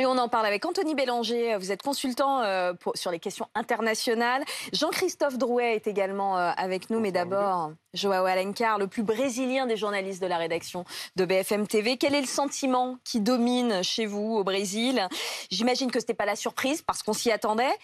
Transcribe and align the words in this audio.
Et 0.00 0.06
on 0.06 0.16
en 0.16 0.30
parle 0.30 0.46
avec 0.46 0.64
Anthony 0.64 0.94
Bélanger. 0.94 1.58
Vous 1.58 1.72
êtes 1.72 1.82
consultant 1.82 2.40
euh, 2.40 2.72
sur 2.94 3.10
les 3.10 3.18
questions 3.18 3.48
internationales. 3.54 4.42
Jean-Christophe 4.72 5.36
Drouet 5.36 5.74
est 5.74 5.86
également 5.86 6.38
euh, 6.38 6.52
avec 6.56 6.88
nous. 6.88 7.00
Mais 7.00 7.12
d'abord, 7.12 7.74
Joao 7.92 8.24
Alencar, 8.24 8.78
le 8.78 8.86
plus 8.86 9.02
brésilien 9.02 9.66
des 9.66 9.76
journalistes 9.76 10.22
de 10.22 10.26
la 10.26 10.38
rédaction 10.38 10.86
de 11.16 11.26
BFM 11.26 11.66
TV. 11.66 11.98
Quel 11.98 12.14
est 12.14 12.22
le 12.22 12.26
sentiment 12.26 12.96
qui 13.04 13.20
domine 13.20 13.82
chez 13.82 14.06
vous 14.06 14.36
au 14.36 14.42
Brésil? 14.42 15.06
J'imagine 15.50 15.90
que 15.90 16.00
ce 16.00 16.04
n'était 16.04 16.14
pas 16.14 16.24
la 16.24 16.36
surprise 16.36 16.80
parce 16.80 17.02
qu'on 17.02 17.12
s'y 17.12 17.30
attendait. 17.30 17.76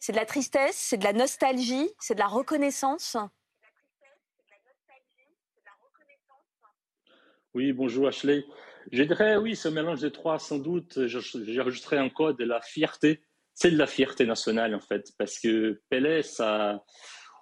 C'est 0.00 0.12
de 0.12 0.18
la 0.18 0.26
tristesse, 0.26 0.76
c'est 0.76 0.98
de 0.98 1.04
la 1.04 1.14
nostalgie, 1.14 1.88
c'est 1.98 2.14
de 2.14 2.20
la 2.20 2.26
reconnaissance? 2.26 3.16
Oui, 7.54 7.72
bonjour 7.72 8.08
Ashley. 8.08 8.44
Je 8.92 9.02
dirais, 9.02 9.36
oui, 9.36 9.56
ce 9.56 9.68
mélange 9.68 10.00
des 10.00 10.10
trois, 10.10 10.38
sans 10.38 10.58
doute, 10.58 10.98
un 10.98 12.08
code 12.08 12.38
de 12.38 12.44
la 12.44 12.60
fierté. 12.60 13.20
C'est 13.54 13.70
de 13.70 13.78
la 13.78 13.86
fierté 13.86 14.26
nationale, 14.26 14.74
en 14.74 14.80
fait, 14.80 15.12
parce 15.16 15.38
que 15.38 15.80
Pelé, 15.88 16.22
ça, 16.22 16.82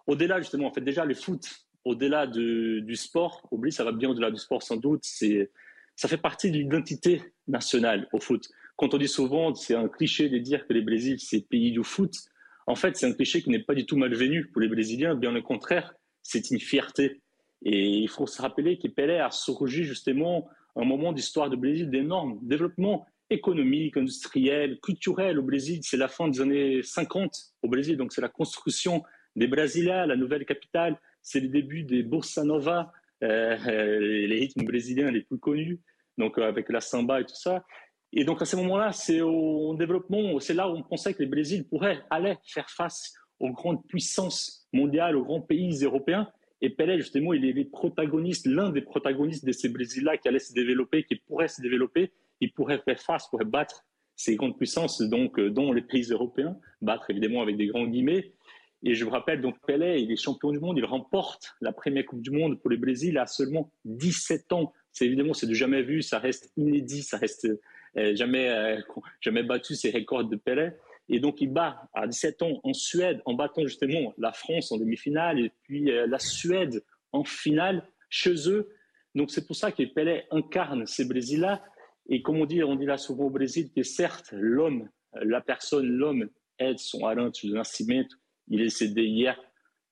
au-delà, 0.06 0.40
justement, 0.40 0.66
en 0.66 0.72
fait, 0.72 0.82
déjà, 0.82 1.04
le 1.04 1.14
foot, 1.14 1.42
au-delà 1.84 2.26
du 2.26 2.96
sport, 2.96 3.48
oublie, 3.50 3.72
ça 3.72 3.84
va 3.84 3.92
bien 3.92 4.10
au-delà 4.10 4.30
du 4.30 4.38
sport, 4.38 4.62
sans 4.62 4.76
doute, 4.76 5.00
c'est, 5.04 5.50
ça 5.96 6.08
fait 6.08 6.18
partie 6.18 6.50
de 6.50 6.58
l'identité 6.58 7.22
nationale 7.48 8.08
au 8.12 8.20
foot. 8.20 8.46
Quand 8.76 8.94
on 8.94 8.98
dit 8.98 9.08
souvent, 9.08 9.54
c'est 9.54 9.74
un 9.74 9.88
cliché 9.88 10.28
de 10.28 10.38
dire 10.38 10.66
que 10.66 10.72
le 10.74 10.82
Brésil, 10.82 11.18
c'est 11.18 11.48
pays 11.48 11.72
du 11.72 11.82
foot. 11.82 12.14
En 12.66 12.74
fait, 12.74 12.96
c'est 12.96 13.06
un 13.06 13.12
cliché 13.12 13.42
qui 13.42 13.50
n'est 13.50 13.62
pas 13.62 13.74
du 13.74 13.86
tout 13.86 13.96
malvenu 13.96 14.48
pour 14.48 14.60
les 14.60 14.68
Brésiliens, 14.68 15.14
bien 15.14 15.34
au 15.34 15.42
contraire, 15.42 15.94
c'est 16.22 16.50
une 16.50 16.60
fierté. 16.60 17.22
Et 17.64 17.98
il 17.98 18.08
faut 18.08 18.26
se 18.26 18.42
rappeler 18.42 18.78
que 18.78 18.88
Pelé 18.88 19.18
a 19.18 19.30
surgi 19.30 19.84
justement 19.84 20.48
un 20.76 20.84
moment 20.84 21.12
d'histoire 21.12 21.50
du 21.50 21.56
Brésil 21.56 21.90
d'énorme 21.90 22.38
développement 22.42 23.06
économique, 23.30 23.96
industriel, 23.96 24.78
culturel 24.80 25.38
au 25.38 25.42
Brésil. 25.42 25.80
C'est 25.82 25.96
la 25.96 26.08
fin 26.08 26.28
des 26.28 26.40
années 26.40 26.82
50 26.82 27.54
au 27.62 27.68
Brésil, 27.68 27.96
donc 27.96 28.12
c'est 28.12 28.20
la 28.20 28.28
construction 28.28 29.02
des 29.36 29.46
Brasilia, 29.46 30.06
la 30.06 30.16
nouvelle 30.16 30.44
capitale. 30.44 30.98
C'est 31.22 31.40
le 31.40 31.48
début 31.48 31.84
des 31.84 32.02
bossa 32.02 32.44
nova, 32.44 32.92
euh, 33.22 33.56
les 34.00 34.40
rythmes 34.40 34.64
brésiliens 34.64 35.10
les 35.10 35.22
plus 35.22 35.38
connus, 35.38 35.80
donc 36.18 36.38
euh, 36.38 36.48
avec 36.48 36.68
la 36.68 36.80
samba 36.80 37.20
et 37.20 37.24
tout 37.24 37.34
ça. 37.34 37.64
Et 38.12 38.24
donc 38.24 38.42
à 38.42 38.44
ce 38.44 38.56
moment-là, 38.56 38.92
c'est 38.92 39.22
au 39.22 39.74
développement, 39.74 40.38
c'est 40.40 40.54
là 40.54 40.68
où 40.68 40.76
on 40.76 40.82
pensait 40.82 41.14
que 41.14 41.22
le 41.22 41.28
Brésil 41.28 41.66
pourrait 41.66 42.02
aller 42.10 42.36
faire 42.44 42.68
face 42.68 43.14
aux 43.40 43.50
grandes 43.50 43.86
puissances 43.86 44.68
mondiales, 44.72 45.16
aux 45.16 45.24
grands 45.24 45.40
pays 45.40 45.82
européens. 45.82 46.30
Et 46.62 46.70
Pelé, 46.70 46.96
justement, 46.96 47.32
il 47.32 47.44
est 47.44 47.52
le 47.52 47.64
protagoniste, 47.64 48.46
l'un 48.46 48.70
des 48.70 48.82
protagonistes 48.82 49.44
de 49.44 49.50
ces 49.50 49.68
Brésil-là 49.68 50.16
qui 50.16 50.28
allait 50.28 50.38
se 50.38 50.52
développer, 50.52 51.02
qui 51.02 51.16
pourrait 51.16 51.48
se 51.48 51.60
développer. 51.60 52.12
Il 52.40 52.52
pourrait 52.52 52.78
faire 52.78 53.00
face, 53.00 53.28
pourrait 53.28 53.44
battre 53.44 53.84
ces 54.14 54.36
grandes 54.36 54.56
puissances, 54.56 55.02
donc, 55.02 55.38
euh, 55.40 55.50
dont 55.50 55.72
les 55.72 55.82
pays 55.82 56.04
européens, 56.10 56.56
battre 56.80 57.10
évidemment 57.10 57.42
avec 57.42 57.56
des 57.56 57.66
grands 57.66 57.86
guillemets. 57.86 58.32
Et 58.84 58.94
je 58.94 59.04
vous 59.04 59.10
rappelle, 59.10 59.40
donc 59.40 59.56
Pelé, 59.66 60.00
il 60.00 60.12
est 60.12 60.16
champion 60.16 60.52
du 60.52 60.60
monde, 60.60 60.78
il 60.78 60.84
remporte 60.84 61.56
la 61.60 61.72
première 61.72 62.04
Coupe 62.04 62.22
du 62.22 62.30
Monde 62.30 62.60
pour 62.60 62.70
le 62.70 62.76
Brésil 62.76 63.18
à 63.18 63.26
seulement 63.26 63.72
17 63.84 64.52
ans. 64.52 64.72
C'est 64.92 65.06
évidemment, 65.06 65.34
c'est 65.34 65.46
de 65.46 65.54
jamais 65.54 65.82
vu, 65.82 66.02
ça 66.02 66.20
reste 66.20 66.52
inédit, 66.56 67.02
ça 67.02 67.16
reste 67.16 67.48
euh, 67.96 68.14
jamais, 68.14 68.48
euh, 68.48 68.80
jamais 69.20 69.42
battu 69.42 69.74
ces 69.74 69.90
records 69.90 70.24
de 70.24 70.36
Pelé. 70.36 70.70
Et 71.08 71.20
donc, 71.20 71.40
il 71.40 71.52
bat 71.52 71.88
à 71.94 72.06
17 72.06 72.42
ans 72.42 72.60
en 72.62 72.72
Suède 72.72 73.20
en 73.24 73.34
battant 73.34 73.62
justement 73.62 74.14
la 74.18 74.32
France 74.32 74.72
en 74.72 74.78
demi-finale 74.78 75.40
et 75.40 75.52
puis 75.62 75.90
euh, 75.90 76.06
la 76.06 76.18
Suède 76.18 76.82
en 77.12 77.24
finale 77.24 77.86
chez 78.08 78.48
eux. 78.48 78.68
Donc, 79.14 79.30
c'est 79.30 79.46
pour 79.46 79.56
ça 79.56 79.72
que 79.72 79.82
Pelé 79.82 80.24
incarne 80.30 80.86
ces 80.86 81.04
Brésil-là. 81.04 81.62
Et 82.08 82.22
comme 82.22 82.38
on 82.38 82.46
dit, 82.46 82.62
on 82.62 82.76
dit 82.76 82.86
là 82.86 82.96
souvent 82.96 83.24
au 83.24 83.30
Brésil 83.30 83.70
que 83.74 83.82
certes, 83.82 84.32
l'homme, 84.32 84.88
la 85.14 85.40
personne, 85.40 85.86
l'homme 85.86 86.28
aide 86.58 86.78
son 86.78 87.04
arante 87.04 87.44
de 87.44 87.52
nascimento. 87.52 88.16
Il 88.48 88.60
est 88.60 88.64
décédé 88.64 89.04
hier, 89.04 89.38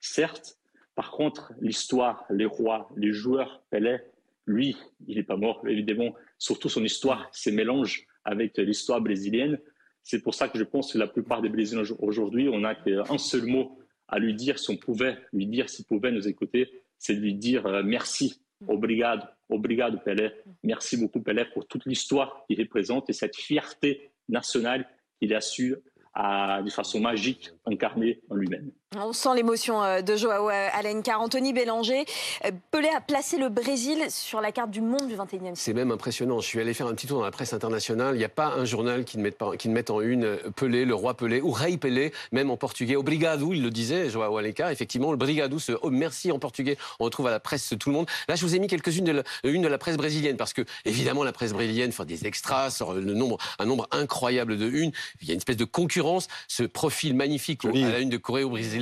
certes. 0.01 0.59
Par 0.95 1.11
contre, 1.11 1.53
l'histoire, 1.61 2.25
les 2.31 2.47
rois, 2.47 2.89
les 2.97 3.13
joueurs, 3.13 3.63
Pelé, 3.71 3.99
lui, 4.47 4.77
il 5.07 5.17
n'est 5.17 5.23
pas 5.23 5.37
mort, 5.37 5.67
évidemment. 5.67 6.15
Surtout 6.39 6.69
son 6.69 6.85
histoire, 6.85 7.29
ses 7.33 7.53
mélanges 7.53 8.07
avec 8.25 8.59
l'histoire 8.59 9.01
brésilienne. 9.01 9.59
C'est 10.03 10.23
pour 10.23 10.35
ça 10.35 10.49
que 10.49 10.59
je 10.59 10.65
pense 10.65 10.93
que 10.93 10.99
la 10.99 11.07
plupart 11.07 11.43
des 11.43 11.49
Brésiliens 11.49 11.83
aujourd'hui, 11.99 12.49
on 12.49 12.61
n'a 12.61 12.75
qu'un 12.75 13.19
seul 13.19 13.47
mot 13.47 13.79
à 14.09 14.19
lui 14.19 14.35
dire 14.35 14.59
si 14.59 14.71
on 14.71 14.77
pouvait 14.77 15.19
lui 15.33 15.47
dire 15.47 15.69
s'il 15.69 15.85
pouvait 15.85 16.13
nous 16.13 16.29
écouter, 16.29 16.71
c'est 16.99 17.15
de 17.15 17.21
lui 17.21 17.35
dire 17.35 17.67
euh, 17.67 17.83
merci, 17.85 18.43
obrigado, 18.67 19.25
obrigado 19.49 19.99
Pelé, 20.05 20.33
merci 20.65 20.97
beaucoup 20.97 21.21
Pelé 21.21 21.45
pour 21.55 21.67
toute 21.67 21.87
l'histoire 21.87 22.45
qu'il 22.47 22.61
représente 22.61 23.09
et 23.09 23.13
cette 23.13 23.37
fierté 23.37 24.11
nationale 24.29 24.87
qu'il 25.21 25.35
a 25.35 25.41
su 25.41 25.77
à, 26.13 26.61
de 26.63 26.71
façon 26.71 27.01
magique 27.01 27.51
incarner 27.67 28.21
en 28.29 28.35
lui-même. 28.35 28.73
On 28.99 29.13
sent 29.13 29.29
l'émotion 29.37 29.85
euh, 29.85 30.03
de 30.03 30.17
Joao 30.17 30.49
Alencar. 30.49 31.21
Anthony 31.21 31.53
Bélanger, 31.53 32.05
euh, 32.45 32.51
Pelé 32.73 32.89
a 32.89 33.01
placé 33.01 33.39
le 33.39 33.49
Brésil 33.49 34.05
sur 34.09 34.41
la 34.41 34.51
carte 34.51 34.73
du 34.73 34.81
monde 34.81 35.07
du 35.07 35.15
21e 35.15 35.29
siècle. 35.31 35.53
C'est 35.55 35.75
même 35.75 35.93
impressionnant. 35.93 36.41
Je 36.41 36.47
suis 36.49 36.59
allé 36.59 36.75
faire 36.75 36.89
un 36.89 36.95
petit 36.95 37.07
tour 37.07 37.19
dans 37.19 37.25
la 37.25 37.31
presse 37.31 37.53
internationale. 37.53 38.17
Il 38.17 38.19
n'y 38.19 38.25
a 38.25 38.29
pas 38.29 38.49
un 38.49 38.65
journal 38.65 39.05
qui 39.05 39.17
ne, 39.19 39.23
mette 39.23 39.39
pas, 39.39 39.57
qui 39.57 39.69
ne 39.69 39.75
mette 39.75 39.91
en 39.91 40.01
une 40.01 40.25
euh, 40.25 40.51
Pelé, 40.57 40.85
le 40.85 40.97
roi 40.97 41.15
Pelé, 41.15 41.41
ou 41.41 41.53
Rei 41.53 41.77
Pelé, 41.77 42.13
même 42.33 42.51
en 42.51 42.57
portugais. 42.57 42.97
Obrigado, 42.97 43.53
il 43.53 43.63
le 43.63 43.71
disait, 43.71 44.11
Joao 44.11 44.37
Alencar. 44.37 44.71
Effectivement, 44.71 45.13
le 45.13 45.17
brigado, 45.17 45.61
ce 45.61 45.71
oh, 45.83 45.91
merci 45.91 46.33
en 46.33 46.41
portugais, 46.41 46.77
on 46.99 47.05
retrouve 47.05 47.29
à 47.29 47.31
la 47.31 47.39
presse 47.39 47.73
tout 47.79 47.91
le 47.91 47.95
monde. 47.95 48.07
Là, 48.27 48.35
je 48.35 48.45
vous 48.45 48.57
ai 48.57 48.59
mis 48.59 48.67
quelques-unes 48.67 49.05
de, 49.05 49.13
la, 49.13 49.23
une 49.45 49.63
de 49.63 49.69
la 49.69 49.79
presse 49.79 49.99
brésilienne, 49.99 50.37
parce 50.37 50.53
que, 50.53 50.63
évidemment, 50.85 51.23
la 51.23 51.33
presse 51.33 51.53
brésilienne 51.53 51.93
fait 51.93 52.07
des 52.07 52.27
extras, 52.27 52.71
sort 52.71 52.95
le 52.95 53.15
nombre, 53.15 53.39
un 53.61 53.67
nombre 53.67 53.87
incroyable 53.93 54.59
de 54.59 54.69
une. 54.69 54.91
Il 55.23 55.29
y 55.29 55.31
a 55.31 55.35
une 55.35 55.39
espèce 55.39 55.57
de 55.57 55.65
concurrence. 55.65 56.27
Ce 56.49 56.65
profil 56.65 57.15
magnifique 57.15 57.65
à 57.65 57.69
la 57.69 58.01
une 58.01 58.11
de 58.11 58.17
Corée 58.17 58.45
brésilienne, 58.45 58.80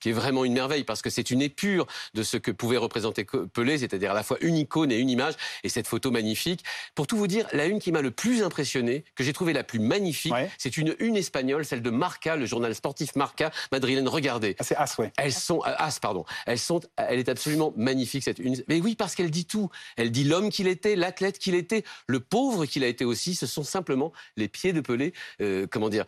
qui 0.00 0.10
est 0.10 0.12
vraiment 0.12 0.44
une 0.44 0.54
merveille 0.54 0.84
parce 0.84 1.02
que 1.02 1.10
c'est 1.10 1.30
une 1.30 1.42
épure 1.42 1.86
de 2.14 2.22
ce 2.22 2.36
que 2.36 2.50
pouvait 2.50 2.76
représenter 2.76 3.24
Pelé, 3.24 3.78
c'est-à-dire 3.78 4.12
à 4.12 4.14
la 4.14 4.22
fois 4.22 4.36
une 4.40 4.56
icône 4.56 4.92
et 4.92 4.98
une 4.98 5.10
image, 5.10 5.34
et 5.62 5.68
cette 5.68 5.86
photo 5.86 6.10
magnifique. 6.10 6.64
Pour 6.94 7.06
tout 7.06 7.16
vous 7.16 7.26
dire, 7.26 7.46
la 7.52 7.66
une 7.66 7.80
qui 7.80 7.92
m'a 7.92 8.02
le 8.02 8.10
plus 8.10 8.42
impressionné, 8.42 9.04
que 9.14 9.24
j'ai 9.24 9.32
trouvé 9.32 9.52
la 9.52 9.64
plus 9.64 9.78
magnifique, 9.78 10.34
c'est 10.58 10.76
une 10.76 10.94
une 10.98 11.16
espagnole, 11.16 11.64
celle 11.64 11.82
de 11.82 11.90
Marca, 11.90 12.36
le 12.36 12.46
journal 12.46 12.74
sportif 12.74 13.16
Marca. 13.16 13.50
Madrilène, 13.72 14.08
regardez. 14.08 14.56
Ah, 14.58 14.64
c'est 14.64 14.76
As, 14.76 14.98
ouais. 14.98 15.12
Elles 15.16 15.32
sont 15.32 15.60
euh, 15.66 15.74
As, 15.76 15.98
pardon. 15.98 16.24
Elles 16.46 16.58
sont, 16.58 16.80
elle 16.96 17.18
est 17.18 17.28
absolument 17.28 17.72
magnifique 17.76 18.22
cette 18.24 18.38
une. 18.38 18.62
Mais 18.68 18.80
oui, 18.80 18.94
parce 18.94 19.14
qu'elle 19.14 19.30
dit 19.30 19.44
tout. 19.44 19.70
Elle 19.96 20.10
dit 20.10 20.24
l'homme 20.24 20.50
qu'il 20.50 20.66
était, 20.66 20.96
l'athlète 20.96 21.38
qu'il 21.38 21.54
était, 21.54 21.84
le 22.06 22.20
pauvre 22.20 22.66
qu'il 22.66 22.84
a 22.84 22.88
été 22.88 23.04
aussi. 23.04 23.34
Ce 23.34 23.46
sont 23.46 23.64
simplement 23.64 24.12
les 24.36 24.48
pieds 24.48 24.72
de 24.72 24.80
Pelé, 24.80 25.12
euh, 25.40 25.66
comment 25.70 25.88
dire, 25.88 26.04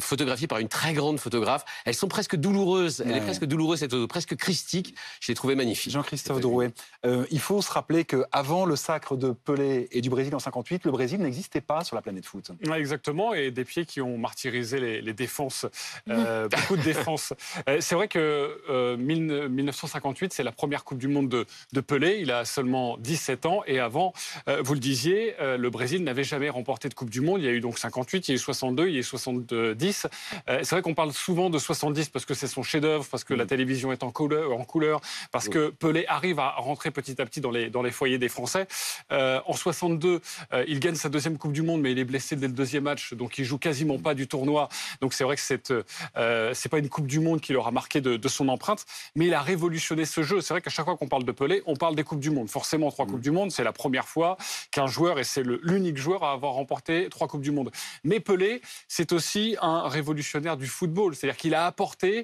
photographiés 0.00 0.46
par 0.46 0.58
une 0.58 0.68
très 0.68 0.94
grande 0.94 1.18
photographe. 1.18 1.64
Elles 1.84 1.94
sont 1.94 2.08
presque 2.08 2.36
douloureuses. 2.44 3.02
Elle 3.06 3.16
est 3.16 3.20
presque 3.22 3.46
douloureuse, 3.46 3.78
cette 3.78 3.90
photo, 3.90 4.06
presque 4.06 4.36
christique. 4.36 4.94
Je 5.20 5.32
l'ai 5.32 5.34
trouvée 5.34 5.54
magnifique. 5.54 5.92
Jean-Christophe 5.92 6.40
Drouet, 6.40 6.72
euh, 7.06 7.24
il 7.30 7.40
faut 7.40 7.62
se 7.62 7.72
rappeler 7.72 8.04
qu'avant 8.04 8.66
le 8.66 8.76
sacre 8.76 9.16
de 9.16 9.30
Pelé 9.30 9.88
et 9.92 10.02
du 10.02 10.10
Brésil 10.10 10.34
en 10.34 10.38
58, 10.38 10.84
le 10.84 10.90
Brésil 10.90 11.20
n'existait 11.20 11.62
pas 11.62 11.84
sur 11.84 11.96
la 11.96 12.02
planète 12.02 12.26
foot. 12.26 12.50
exactement, 12.76 13.32
et 13.32 13.50
des 13.50 13.64
pieds 13.64 13.86
qui 13.86 14.02
ont 14.02 14.18
martyrisé 14.18 15.00
les, 15.00 15.14
défenses, 15.14 15.64
euh, 16.10 16.48
beaucoup 16.50 16.76
de 16.76 16.82
défenses. 16.82 17.32
Euh, 17.68 17.78
c'est 17.80 17.94
vrai 17.94 18.08
que 18.08 18.96
1958, 18.96 20.32
c'est 20.34 20.42
la 20.42 20.52
première 20.52 20.84
Coupe 20.84 20.98
du 20.98 21.08
Monde 21.08 21.30
de, 21.30 21.46
de, 21.72 21.80
Pelé. 21.80 22.18
Il 22.20 22.30
a 22.30 22.44
seulement 22.44 22.98
17 22.98 23.46
ans, 23.46 23.62
et 23.66 23.78
avant, 23.78 24.12
vous 24.46 24.74
le 24.74 24.80
disiez, 24.80 25.34
le 25.40 25.70
Brésil 25.70 26.04
n'avait 26.04 26.24
jamais 26.24 26.50
remporté 26.50 26.88
de 26.90 26.94
Coupe 26.94 27.10
du 27.10 27.20
Monde. 27.22 27.40
Il 27.40 27.44
y 27.44 27.48
a 27.48 27.52
eu 27.52 27.60
donc 27.60 27.78
58, 27.78 28.28
il 28.28 28.30
y 28.32 28.34
a 28.34 28.36
eu 28.36 28.38
62, 28.38 28.88
il 28.88 28.94
y 28.94 28.96
a 28.96 29.00
eu 29.00 29.02
70. 29.02 30.06
c'est 30.46 30.70
vrai 30.70 30.82
qu'on 30.82 30.94
parle 30.94 31.12
souvent 31.12 31.48
de 31.48 31.58
70 31.58 32.10
parce 32.10 32.24
que 32.24 32.33
c'est 32.34 32.46
son 32.46 32.62
chef-d'œuvre 32.62 33.06
parce 33.10 33.24
que 33.24 33.34
la 33.34 33.44
mm. 33.44 33.48
télévision 33.48 33.92
est 33.92 34.02
en 34.02 34.10
couleur, 34.10 34.52
en 34.52 34.64
couleur 34.64 35.00
parce 35.32 35.48
que 35.48 35.70
Pelé 35.70 36.04
arrive 36.08 36.38
à 36.38 36.50
rentrer 36.50 36.90
petit 36.90 37.20
à 37.20 37.26
petit 37.26 37.40
dans 37.40 37.50
les, 37.50 37.70
dans 37.70 37.82
les 37.82 37.90
foyers 37.90 38.18
des 38.18 38.28
Français. 38.28 38.66
Euh, 39.12 39.40
en 39.46 39.52
62, 39.52 40.20
euh, 40.52 40.64
il 40.68 40.80
gagne 40.80 40.94
sa 40.94 41.08
deuxième 41.08 41.38
Coupe 41.38 41.52
du 41.52 41.62
Monde, 41.62 41.80
mais 41.80 41.92
il 41.92 41.98
est 41.98 42.04
blessé 42.04 42.36
dès 42.36 42.46
le 42.46 42.52
deuxième 42.52 42.84
match, 42.84 43.14
donc 43.14 43.38
il 43.38 43.44
joue 43.44 43.58
quasiment 43.58 43.98
pas 43.98 44.14
du 44.14 44.28
tournoi. 44.28 44.68
Donc 45.00 45.14
c'est 45.14 45.24
vrai 45.24 45.36
que 45.36 45.42
c'est 45.42 45.70
euh, 46.16 46.54
pas 46.70 46.78
une 46.78 46.88
Coupe 46.88 47.06
du 47.06 47.20
Monde 47.20 47.40
qui 47.40 47.52
l'aura 47.52 47.70
marqué 47.70 48.00
de, 48.00 48.16
de, 48.16 48.28
son 48.28 48.48
empreinte, 48.48 48.84
mais 49.14 49.26
il 49.26 49.34
a 49.34 49.40
révolutionné 49.40 50.04
ce 50.04 50.22
jeu. 50.22 50.40
C'est 50.40 50.54
vrai 50.54 50.60
qu'à 50.60 50.70
chaque 50.70 50.84
fois 50.84 50.96
qu'on 50.96 51.08
parle 51.08 51.24
de 51.24 51.32
Pelé, 51.32 51.62
on 51.66 51.76
parle 51.76 51.94
des 51.94 52.04
Coupes 52.04 52.20
du 52.20 52.30
Monde. 52.30 52.48
Forcément, 52.48 52.90
trois 52.90 53.06
mm. 53.06 53.10
Coupes 53.10 53.20
du 53.20 53.30
Monde, 53.30 53.50
c'est 53.50 53.64
la 53.64 53.72
première 53.72 54.08
fois 54.08 54.36
qu'un 54.70 54.86
joueur, 54.86 55.18
et 55.18 55.24
c'est 55.24 55.42
l'unique 55.62 55.96
joueur 55.96 56.24
à 56.24 56.32
avoir 56.32 56.54
remporté 56.54 57.08
trois 57.10 57.28
Coupes 57.28 57.42
du 57.42 57.50
Monde. 57.50 57.70
Mais 58.02 58.20
Pelé, 58.20 58.60
c'est 58.88 59.12
aussi 59.12 59.56
un 59.60 59.88
révolutionnaire 59.88 60.56
du 60.56 60.66
football, 60.66 61.14
c'est-à-dire 61.14 61.36
qu'il 61.36 61.54
a 61.54 61.66
apporté 61.66 62.23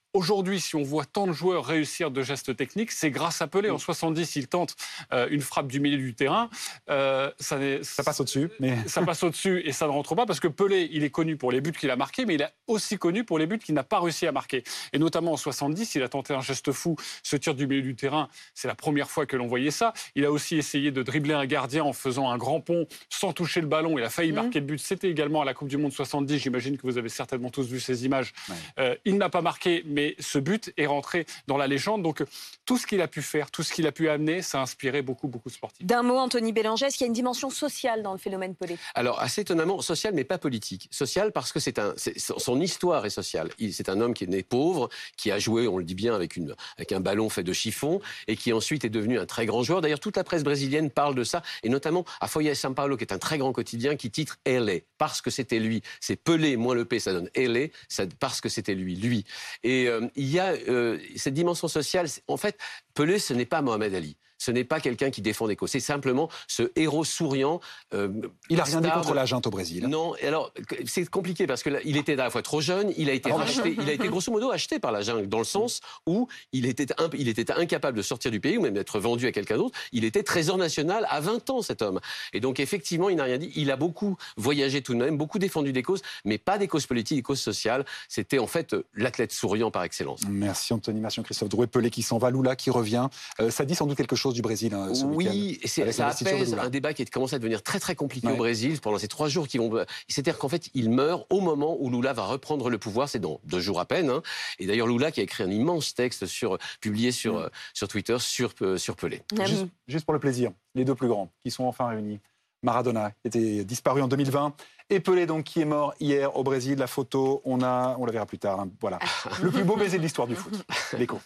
Aujourd'hui, 0.13 0.59
si 0.59 0.75
on 0.75 0.83
voit 0.83 1.05
tant 1.05 1.25
de 1.25 1.31
joueurs 1.31 1.63
réussir 1.63 2.11
de 2.11 2.21
gestes 2.21 2.53
techniques, 2.57 2.91
c'est 2.91 3.11
grâce 3.11 3.41
à 3.41 3.47
Pelé. 3.47 3.69
En 3.69 3.77
70, 3.77 4.35
il 4.35 4.49
tente 4.49 4.75
euh, 5.13 5.29
une 5.31 5.39
frappe 5.39 5.67
du 5.67 5.79
milieu 5.79 5.97
du 5.97 6.13
terrain. 6.13 6.49
Euh, 6.89 7.31
ça, 7.39 7.57
ça, 7.81 8.03
passe 8.03 8.19
au-dessus. 8.19 8.49
Mais... 8.59 8.75
Ça 8.87 9.03
passe 9.03 9.23
au-dessus 9.23 9.61
et 9.65 9.71
ça 9.71 9.85
ne 9.85 9.91
rentre 9.91 10.13
pas 10.13 10.25
parce 10.25 10.41
que 10.41 10.49
Pelé, 10.49 10.89
il 10.91 11.05
est 11.05 11.09
connu 11.09 11.37
pour 11.37 11.49
les 11.53 11.61
buts 11.61 11.71
qu'il 11.71 11.89
a 11.89 11.95
marqués, 11.95 12.25
mais 12.25 12.35
il 12.35 12.41
est 12.41 12.53
aussi 12.67 12.97
connu 12.97 13.23
pour 13.23 13.39
les 13.39 13.47
buts 13.47 13.57
qu'il 13.57 13.73
n'a 13.73 13.83
pas 13.83 14.01
réussi 14.01 14.27
à 14.27 14.33
marquer. 14.33 14.65
Et 14.91 14.99
notamment 14.99 15.31
en 15.31 15.37
70, 15.37 15.95
il 15.95 16.03
a 16.03 16.09
tenté 16.09 16.33
un 16.33 16.41
geste 16.41 16.73
fou, 16.73 16.97
ce 17.23 17.37
tir 17.37 17.55
du 17.55 17.65
milieu 17.65 17.81
du 17.81 17.95
terrain. 17.95 18.27
C'est 18.53 18.67
la 18.67 18.75
première 18.75 19.09
fois 19.09 19.25
que 19.25 19.37
l'on 19.37 19.47
voyait 19.47 19.71
ça. 19.71 19.93
Il 20.15 20.25
a 20.25 20.31
aussi 20.31 20.57
essayé 20.57 20.91
de 20.91 21.03
dribbler 21.03 21.35
un 21.35 21.45
gardien 21.45 21.85
en 21.85 21.93
faisant 21.93 22.29
un 22.29 22.37
grand 22.37 22.59
pont 22.59 22.85
sans 23.09 23.31
toucher 23.31 23.61
le 23.61 23.67
ballon. 23.67 23.97
Il 23.97 24.03
a 24.03 24.09
failli 24.09 24.33
mmh. 24.33 24.35
marquer 24.35 24.59
le 24.59 24.65
but. 24.65 24.79
C'était 24.79 25.09
également 25.09 25.41
à 25.41 25.45
la 25.45 25.53
Coupe 25.53 25.69
du 25.69 25.77
Monde 25.77 25.93
70. 25.93 26.37
J'imagine 26.37 26.77
que 26.77 26.83
vous 26.83 26.97
avez 26.97 27.07
certainement 27.07 27.49
tous 27.49 27.67
vu 27.69 27.79
ces 27.79 28.03
images. 28.03 28.33
Euh, 28.77 28.95
il 29.05 29.17
n'a 29.17 29.29
pas 29.29 29.41
marqué, 29.41 29.83
mais 29.85 30.00
mais 30.01 30.15
ce 30.19 30.39
but 30.39 30.73
est 30.77 30.87
rentré 30.87 31.25
dans 31.47 31.57
la 31.57 31.67
légende. 31.67 32.01
Donc 32.01 32.23
tout 32.65 32.77
ce 32.77 32.87
qu'il 32.87 33.01
a 33.01 33.07
pu 33.07 33.21
faire, 33.21 33.51
tout 33.51 33.61
ce 33.63 33.71
qu'il 33.71 33.85
a 33.85 33.91
pu 33.91 34.09
amener, 34.09 34.41
ça 34.41 34.59
a 34.59 34.61
inspiré 34.61 35.01
beaucoup, 35.01 35.27
beaucoup 35.27 35.49
de 35.49 35.53
sportifs. 35.53 35.85
D'un 35.85 36.01
mot, 36.01 36.17
Anthony 36.17 36.53
Bélanger, 36.53 36.87
est-ce 36.87 36.97
qu'il 36.97 37.05
y 37.05 37.07
a 37.07 37.11
une 37.13 37.13
dimension 37.13 37.49
sociale 37.49 38.01
dans 38.01 38.13
le 38.13 38.17
phénomène 38.17 38.55
Pelé? 38.55 38.77
Alors 38.95 39.19
assez 39.19 39.41
étonnamment, 39.41 39.81
sociale 39.81 40.13
mais 40.15 40.23
pas 40.23 40.39
politique. 40.39 40.87
Sociale 40.91 41.31
parce 41.31 41.51
que 41.51 41.59
c'est 41.59 41.77
un, 41.77 41.93
son 42.17 42.59
histoire 42.59 43.05
est 43.05 43.11
sociale. 43.11 43.49
C'est 43.71 43.89
un 43.89 44.01
homme 44.01 44.13
qui 44.13 44.23
est 44.23 44.27
né 44.27 44.43
pauvre, 44.43 44.89
qui 45.17 45.31
a 45.31 45.37
joué, 45.37 45.67
on 45.67 45.77
le 45.77 45.83
dit 45.83 45.95
bien, 45.95 46.15
avec, 46.15 46.35
une, 46.35 46.55
avec 46.77 46.91
un 46.91 46.99
ballon 46.99 47.29
fait 47.29 47.43
de 47.43 47.53
chiffon 47.53 48.01
et 48.27 48.35
qui 48.35 48.53
ensuite 48.53 48.83
est 48.85 48.89
devenu 48.89 49.19
un 49.19 49.25
très 49.25 49.45
grand 49.45 49.61
joueur. 49.61 49.81
D'ailleurs, 49.81 49.99
toute 49.99 50.17
la 50.17 50.23
presse 50.23 50.43
brésilienne 50.43 50.89
parle 50.89 51.13
de 51.13 51.23
ça 51.23 51.43
et 51.63 51.69
notamment 51.69 52.05
à 52.19 52.27
Folha 52.27 52.53
São 52.53 52.73
Paulo, 52.73 52.97
qui 52.97 53.03
est 53.03 53.13
un 53.13 53.19
très 53.19 53.37
grand 53.37 53.53
quotidien, 53.53 53.95
qui 53.95 54.09
titre 54.09 54.37
Ele 54.45 54.81
parce 54.97 55.21
que 55.21 55.29
c'était 55.29 55.59
lui. 55.59 55.81
C'est 55.99 56.15
Pelé 56.15 56.57
moins 56.57 56.75
le 56.75 56.85
P, 56.85 56.99
ça 56.99 57.13
donne 57.13 57.29
Ele, 57.35 57.71
parce 58.19 58.41
que 58.41 58.49
c'était 58.49 58.75
lui, 58.75 58.95
lui. 58.95 59.25
Et 59.63 59.87
euh, 59.91 60.07
il 60.15 60.29
y 60.29 60.39
a 60.39 60.53
euh, 60.53 60.97
cette 61.15 61.33
dimension 61.33 61.67
sociale. 61.67 62.07
En 62.27 62.37
fait, 62.37 62.57
Pelé, 62.93 63.19
ce 63.19 63.33
n'est 63.33 63.45
pas 63.45 63.61
Mohamed 63.61 63.93
Ali 63.93 64.17
ce 64.41 64.49
n'est 64.49 64.63
pas 64.63 64.79
quelqu'un 64.79 65.11
qui 65.11 65.21
défend 65.21 65.47
des 65.47 65.55
causes. 65.55 65.69
C'est 65.69 65.79
simplement 65.79 66.27
ce 66.47 66.71
héros 66.75 67.03
souriant. 67.03 67.59
Euh, 67.93 68.09
il 68.49 68.59
a 68.59 68.63
rien 68.63 68.81
dit 68.81 68.89
contre 68.89 69.13
la 69.13 69.25
junte 69.25 69.45
au 69.45 69.51
Brésil. 69.51 69.85
Non, 69.87 70.15
alors 70.23 70.51
c'est 70.87 71.07
compliqué 71.07 71.45
parce 71.45 71.61
qu'il 71.61 71.95
était 71.95 72.13
à 72.13 72.23
la 72.23 72.29
fois 72.31 72.41
trop 72.41 72.59
jeune, 72.59 72.91
il 72.97 73.07
a 73.11 73.13
été 73.13 73.29
ah 73.31 73.35
racheté, 73.35 73.75
il 73.79 73.87
a 73.87 73.93
été 73.93 74.07
grosso 74.07 74.31
modo 74.31 74.49
acheté 74.49 74.79
par 74.79 74.91
la 74.91 75.03
junte 75.03 75.29
dans 75.29 75.37
le 75.37 75.43
sens 75.43 75.81
où 76.07 76.27
il 76.53 76.65
était, 76.65 76.87
il 77.19 77.29
était 77.29 77.51
incapable 77.51 77.97
de 77.97 78.01
sortir 78.01 78.31
du 78.31 78.39
pays 78.39 78.57
ou 78.57 78.61
même 78.61 78.73
d'être 78.73 78.99
vendu 78.99 79.27
à 79.27 79.31
quelqu'un 79.31 79.57
d'autre. 79.57 79.77
Il 79.91 80.05
était 80.05 80.23
trésor 80.23 80.57
national 80.57 81.05
à 81.09 81.19
20 81.19 81.47
ans, 81.51 81.61
cet 81.61 81.83
homme. 81.83 81.99
Et 82.33 82.39
donc 82.39 82.59
effectivement, 82.59 83.09
il 83.09 83.17
n'a 83.17 83.25
rien 83.25 83.37
dit. 83.37 83.51
Il 83.55 83.69
a 83.69 83.75
beaucoup 83.75 84.17
voyagé 84.37 84.81
tout 84.81 84.95
de 84.95 84.99
même, 84.99 85.17
beaucoup 85.17 85.37
défendu 85.37 85.71
des 85.71 85.83
causes, 85.83 86.01
mais 86.25 86.39
pas 86.39 86.57
des 86.57 86.67
causes 86.67 86.87
politiques, 86.87 87.17
des 87.17 87.23
causes 87.23 87.41
sociales. 87.41 87.85
C'était 88.09 88.39
en 88.39 88.47
fait 88.47 88.75
l'athlète 88.95 89.33
souriant 89.33 89.69
par 89.69 89.83
excellence. 89.83 90.21
Merci 90.27 90.73
Anthony, 90.73 90.99
merci 90.99 91.21
Christophe 91.21 91.49
Drouet, 91.49 91.67
Pelé 91.67 91.91
qui 91.91 92.01
s'en 92.01 92.17
va, 92.17 92.31
Lula 92.31 92.55
qui 92.55 92.71
revient. 92.71 93.07
Euh, 93.39 93.51
ça 93.51 93.65
dit 93.65 93.75
sans 93.75 93.85
doute 93.85 93.97
quelque 93.97 94.15
chose 94.15 94.30
du 94.33 94.41
Brésil. 94.41 94.73
Hein, 94.73 94.91
oui, 95.05 95.59
ça 95.65 96.07
apaise 96.07 96.53
un 96.53 96.69
débat 96.69 96.93
qui 96.93 97.05
commence 97.05 97.33
à 97.33 97.39
devenir 97.39 97.63
très 97.63 97.79
très 97.79 97.95
compliqué 97.95 98.27
au 98.27 98.35
Brésil 98.35 98.79
pendant 98.81 98.97
ces 98.97 99.07
trois 99.07 99.27
jours 99.27 99.47
qui 99.47 99.57
vont. 99.57 99.71
C'est-à-dire 100.07 100.37
qu'en 100.37 100.49
fait, 100.49 100.69
il 100.73 100.89
meurt 100.89 101.25
au 101.29 101.41
moment 101.41 101.77
où 101.79 101.89
Lula 101.89 102.13
va 102.13 102.25
reprendre 102.25 102.69
le 102.69 102.77
pouvoir. 102.77 103.09
C'est 103.09 103.19
dans 103.19 103.39
deux 103.45 103.59
jours 103.59 103.79
à 103.79 103.85
peine. 103.85 104.09
Hein. 104.09 104.21
Et 104.59 104.67
d'ailleurs, 104.67 104.87
Lula 104.87 105.11
qui 105.11 105.19
a 105.19 105.23
écrit 105.23 105.43
un 105.43 105.51
immense 105.51 105.93
texte 105.93 106.25
sur, 106.25 106.57
publié 106.79 107.11
sur, 107.11 107.35
mm. 107.35 107.43
euh, 107.43 107.49
sur 107.73 107.87
Twitter 107.87 108.17
sur, 108.19 108.53
euh, 108.61 108.77
sur 108.77 108.95
Pelé. 108.95 109.21
Juste, 109.45 109.65
juste 109.87 110.05
pour 110.05 110.13
le 110.13 110.19
plaisir, 110.19 110.51
les 110.75 110.85
deux 110.85 110.95
plus 110.95 111.07
grands 111.07 111.31
qui 111.43 111.51
sont 111.51 111.65
enfin 111.65 111.87
réunis. 111.87 112.19
Maradona, 112.63 113.11
qui 113.11 113.27
était 113.27 113.63
disparu 113.65 114.01
en 114.03 114.07
2020, 114.07 114.53
et 114.91 114.99
Pelé, 114.99 115.25
donc, 115.25 115.45
qui 115.45 115.61
est 115.61 115.65
mort 115.65 115.93
hier 115.99 116.35
au 116.35 116.43
Brésil. 116.43 116.77
La 116.77 116.87
photo, 116.87 117.41
on, 117.45 117.63
a, 117.63 117.95
on 117.97 118.05
la 118.05 118.11
verra 118.11 118.25
plus 118.25 118.37
tard. 118.37 118.59
Hein. 118.59 118.69
Voilà. 118.81 118.99
Le 119.41 119.49
plus 119.49 119.63
beau 119.63 119.77
baiser 119.77 119.97
de 119.97 120.03
l'histoire 120.03 120.27
du 120.27 120.35
foot. 120.35 120.53
L'écho. 120.97 121.19